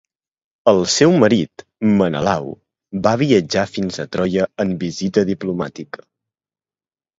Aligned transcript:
El 0.69 0.79
seu 0.93 1.11
marit, 1.23 1.63
Menelau, 1.99 2.49
va 3.09 3.13
viatjar 3.25 3.67
fins 3.75 4.01
a 4.07 4.09
Troia 4.17 4.49
en 4.67 4.75
visita 4.87 5.27
diplomàtica. 5.33 6.05